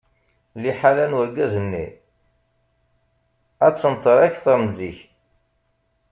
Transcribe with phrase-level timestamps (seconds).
[0.61, 1.85] Liḥala n urgaz-nni
[3.65, 4.99] ad tenṭer akteṛ n zik.